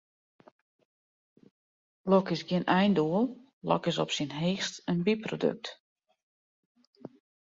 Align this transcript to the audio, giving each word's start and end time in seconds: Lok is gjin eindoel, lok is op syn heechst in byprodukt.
Lok 2.09 2.27
is 2.35 2.43
gjin 2.47 2.67
eindoel, 2.79 3.23
lok 3.69 3.83
is 3.91 3.97
op 4.03 4.11
syn 4.17 4.33
heechst 4.41 4.75
in 4.91 4.99
byprodukt. 5.05 5.65